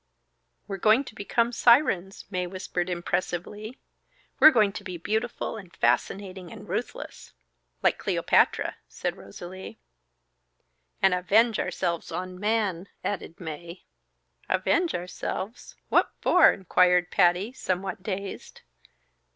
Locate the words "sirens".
1.51-2.25